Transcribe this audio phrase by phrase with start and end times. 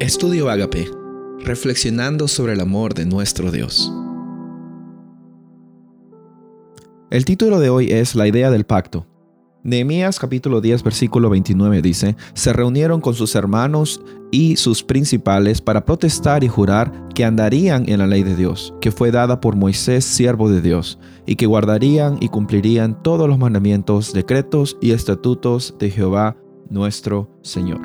[0.00, 0.90] Estudio Agape,
[1.40, 3.92] reflexionando sobre el amor de nuestro Dios.
[7.10, 9.06] El título de hoy es La idea del pacto.
[9.62, 14.00] Nehemías capítulo 10 versículo 29 dice, se reunieron con sus hermanos
[14.30, 18.92] y sus principales para protestar y jurar que andarían en la ley de Dios, que
[18.92, 24.14] fue dada por Moisés, siervo de Dios, y que guardarían y cumplirían todos los mandamientos,
[24.14, 26.38] decretos y estatutos de Jehová
[26.70, 27.82] nuestro Señor.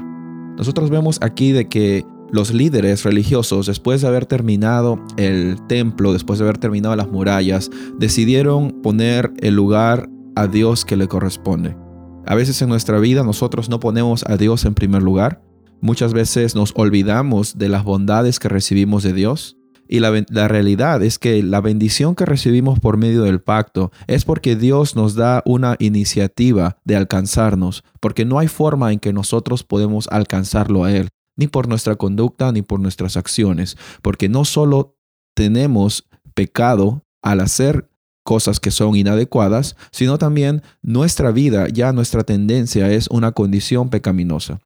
[0.57, 6.37] Nosotros vemos aquí de que los líderes religiosos, después de haber terminado el templo, después
[6.37, 11.77] de haber terminado las murallas, decidieron poner el lugar a Dios que le corresponde.
[12.25, 15.41] A veces en nuestra vida nosotros no ponemos a Dios en primer lugar.
[15.79, 19.55] Muchas veces nos olvidamos de las bondades que recibimos de Dios.
[19.87, 24.57] Y la, realidad es que la bendición que recibimos por medio del pacto es porque
[24.57, 30.09] Dios nos da una iniciativa de alcanzarnos, porque no hay forma en que nosotros podemos
[30.11, 34.95] alcanzarlo a Él, ni por nuestra conducta, ni por nuestras acciones, porque no solo
[35.35, 37.89] tenemos pecado al hacer
[38.23, 44.59] cosas que son inadecuadas, sino también nuestra vida, ya nuestra tendencia es una condición pecaminosa.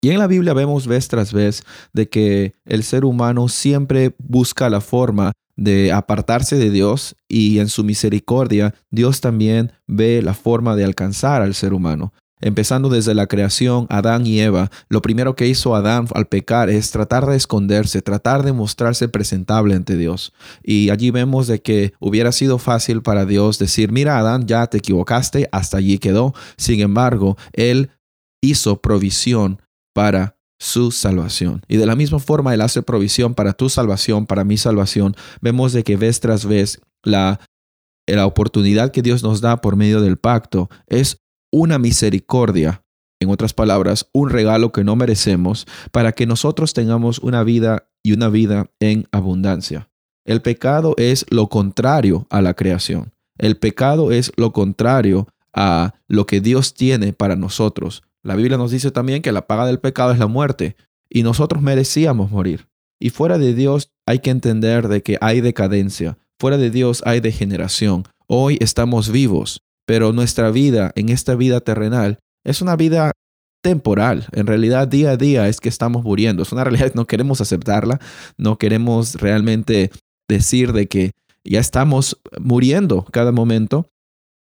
[0.00, 4.70] Y en la Biblia vemos vez tras vez de que el ser humano siempre busca
[4.70, 10.76] la forma de apartarse de Dios y en su misericordia Dios también ve la forma
[10.76, 12.12] de alcanzar al ser humano.
[12.40, 16.90] Empezando desde la creación, Adán y Eva, lo primero que hizo Adán al pecar es
[16.90, 20.32] tratar de esconderse, tratar de mostrarse presentable ante Dios.
[20.62, 24.78] Y allí vemos de que hubiera sido fácil para Dios decir, mira Adán, ya te
[24.78, 26.34] equivocaste, hasta allí quedó.
[26.56, 27.90] Sin embargo, Él
[28.40, 29.60] hizo provisión
[29.92, 31.62] para su salvación.
[31.68, 35.14] Y de la misma forma Él hace provisión para tu salvación, para mi salvación.
[35.40, 37.40] Vemos de que vez tras vez la,
[38.06, 41.20] la oportunidad que Dios nos da por medio del pacto es
[41.50, 42.84] una misericordia,
[43.20, 48.12] en otras palabras, un regalo que no merecemos para que nosotros tengamos una vida y
[48.12, 49.90] una vida en abundancia.
[50.24, 53.12] El pecado es lo contrario a la creación.
[53.38, 58.02] El pecado es lo contrario a lo que Dios tiene para nosotros.
[58.22, 60.76] La Biblia nos dice también que la paga del pecado es la muerte
[61.08, 62.68] y nosotros merecíamos morir.
[63.00, 67.20] Y fuera de Dios hay que entender de que hay decadencia, fuera de Dios hay
[67.20, 68.04] degeneración.
[68.26, 73.12] Hoy estamos vivos, pero nuestra vida en esta vida terrenal es una vida
[73.62, 74.26] temporal.
[74.32, 76.42] En realidad, día a día es que estamos muriendo.
[76.42, 77.98] Es una realidad, no queremos aceptarla,
[78.36, 79.90] no queremos realmente
[80.28, 81.12] decir de que
[81.42, 83.86] ya estamos muriendo cada momento,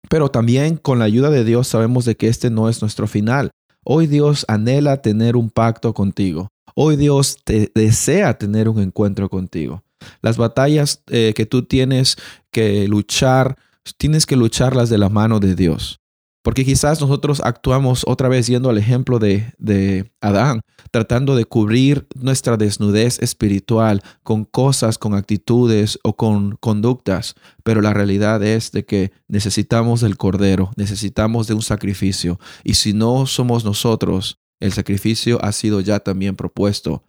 [0.10, 3.50] pero también con la ayuda de Dios sabemos de que este no es nuestro final.
[3.84, 6.50] Hoy Dios anhela tener un pacto contigo.
[6.76, 9.82] Hoy Dios te desea tener un encuentro contigo.
[10.22, 12.18] Las batallas eh, que tú tienes
[12.52, 13.58] que luchar
[13.98, 16.02] tienes que lucharlas de la mano de Dios.
[16.44, 22.08] Porque quizás nosotros actuamos otra vez yendo al ejemplo de, de, Adán, tratando de cubrir
[22.16, 27.36] nuestra desnudez espiritual con cosas, con actitudes o con conductas.
[27.64, 32.40] Pero la realidad es de que necesitamos del Cordero, necesitamos de un sacrificio.
[32.64, 37.04] Y si no somos nosotros, el sacrificio ha sido ya también propuesto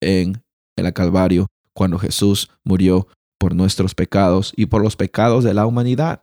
[0.00, 0.42] en
[0.76, 3.06] el Calvario cuando Jesús murió
[3.38, 6.22] por nuestros pecados y por los pecados de la humanidad.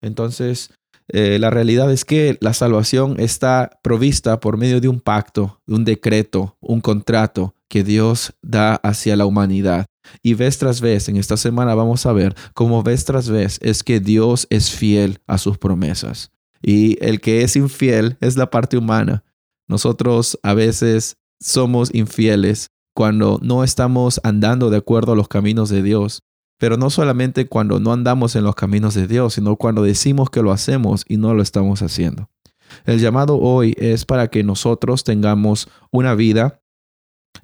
[0.00, 0.70] Entonces,
[1.08, 5.74] eh, la realidad es que la salvación está provista por medio de un pacto, de
[5.74, 9.86] un decreto, un contrato que Dios da hacia la humanidad.
[10.22, 13.82] Y vez tras vez, en esta semana vamos a ver cómo vez tras vez es
[13.82, 16.30] que Dios es fiel a sus promesas.
[16.62, 19.24] Y el que es infiel es la parte humana.
[19.68, 25.82] Nosotros a veces somos infieles cuando no estamos andando de acuerdo a los caminos de
[25.82, 26.22] Dios.
[26.58, 30.42] Pero no solamente cuando no andamos en los caminos de Dios, sino cuando decimos que
[30.42, 32.30] lo hacemos y no lo estamos haciendo.
[32.86, 36.60] El llamado hoy es para que nosotros tengamos una vida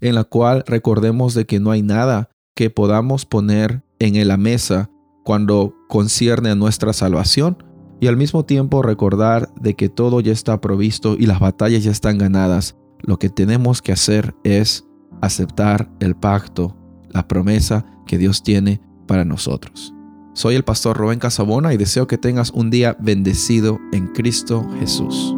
[0.00, 4.90] en la cual recordemos de que no hay nada que podamos poner en la mesa
[5.24, 7.62] cuando concierne a nuestra salvación
[8.00, 11.90] y al mismo tiempo recordar de que todo ya está provisto y las batallas ya
[11.90, 12.76] están ganadas.
[13.00, 14.86] Lo que tenemos que hacer es
[15.20, 16.76] aceptar el pacto,
[17.10, 18.80] la promesa que Dios tiene
[19.10, 19.92] para nosotros.
[20.34, 25.34] Soy el pastor Rubén Casabona y deseo que tengas un día bendecido en Cristo Jesús.